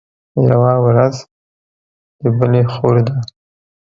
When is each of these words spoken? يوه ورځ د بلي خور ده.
يوه 0.49 0.73
ورځ 0.85 1.15
د 2.21 2.21
بلي 2.37 2.63
خور 2.73 2.95
ده. 3.07 3.15